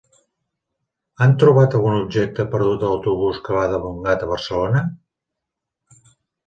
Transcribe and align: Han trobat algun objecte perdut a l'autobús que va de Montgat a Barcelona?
Han 1.25 1.35
trobat 1.43 1.77
algun 1.79 1.97
objecte 1.99 2.47
perdut 2.55 2.87
a 2.87 2.91
l'autobús 2.93 3.43
que 3.45 3.57
va 3.61 3.69
de 3.75 3.83
Montgat 3.87 4.27
a 4.29 4.33
Barcelona? 4.35 4.85